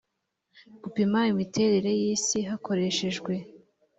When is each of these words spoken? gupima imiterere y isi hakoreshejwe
gupima 0.83 1.19
imiterere 1.31 1.91
y 2.01 2.03
isi 2.15 2.39
hakoreshejwe 2.49 3.33